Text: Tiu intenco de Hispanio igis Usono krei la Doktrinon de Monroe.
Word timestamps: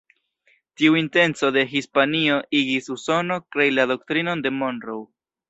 Tiu 0.81 0.95
intenco 1.01 1.51
de 1.57 1.63
Hispanio 1.73 2.39
igis 2.61 2.91
Usono 2.97 3.39
krei 3.57 3.71
la 3.77 3.87
Doktrinon 3.93 4.45
de 4.49 4.55
Monroe. 4.59 5.07